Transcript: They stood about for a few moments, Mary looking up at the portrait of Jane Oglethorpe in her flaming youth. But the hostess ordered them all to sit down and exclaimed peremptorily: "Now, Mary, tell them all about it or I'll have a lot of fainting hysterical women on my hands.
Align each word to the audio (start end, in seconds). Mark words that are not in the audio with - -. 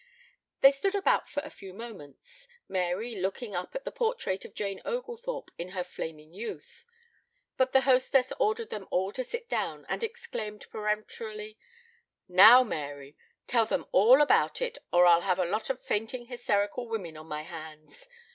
They 0.61 0.71
stood 0.71 0.95
about 0.95 1.29
for 1.29 1.41
a 1.43 1.51
few 1.51 1.75
moments, 1.75 2.47
Mary 2.67 3.13
looking 3.13 3.55
up 3.55 3.75
at 3.75 3.85
the 3.85 3.91
portrait 3.91 4.43
of 4.43 4.55
Jane 4.55 4.81
Oglethorpe 4.83 5.51
in 5.59 5.73
her 5.77 5.83
flaming 5.83 6.33
youth. 6.33 6.85
But 7.55 7.71
the 7.71 7.81
hostess 7.81 8.33
ordered 8.39 8.71
them 8.71 8.87
all 8.89 9.11
to 9.11 9.23
sit 9.23 9.47
down 9.47 9.85
and 9.87 10.03
exclaimed 10.03 10.65
peremptorily: 10.71 11.59
"Now, 12.27 12.63
Mary, 12.63 13.15
tell 13.45 13.67
them 13.67 13.85
all 13.91 14.23
about 14.23 14.59
it 14.59 14.79
or 14.91 15.05
I'll 15.05 15.21
have 15.21 15.37
a 15.37 15.45
lot 15.45 15.69
of 15.69 15.83
fainting 15.83 16.25
hysterical 16.25 16.87
women 16.89 17.15
on 17.15 17.27
my 17.27 17.43
hands. 17.43 18.07